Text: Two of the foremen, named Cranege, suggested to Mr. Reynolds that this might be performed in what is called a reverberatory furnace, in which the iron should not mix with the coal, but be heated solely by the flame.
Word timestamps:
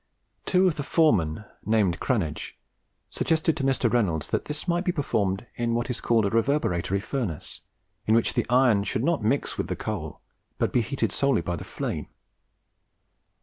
Two 0.47 0.67
of 0.67 0.77
the 0.77 0.81
foremen, 0.83 1.45
named 1.63 1.99
Cranege, 1.99 2.55
suggested 3.11 3.55
to 3.55 3.63
Mr. 3.63 3.87
Reynolds 3.87 4.29
that 4.29 4.45
this 4.45 4.67
might 4.67 4.83
be 4.83 4.91
performed 4.91 5.45
in 5.53 5.75
what 5.75 5.91
is 5.91 6.01
called 6.01 6.25
a 6.25 6.31
reverberatory 6.31 6.99
furnace, 6.99 7.61
in 8.07 8.15
which 8.15 8.33
the 8.33 8.47
iron 8.49 8.83
should 8.83 9.05
not 9.05 9.23
mix 9.23 9.59
with 9.59 9.67
the 9.67 9.75
coal, 9.75 10.19
but 10.57 10.73
be 10.73 10.81
heated 10.81 11.11
solely 11.11 11.41
by 11.41 11.55
the 11.55 11.63
flame. 11.63 12.07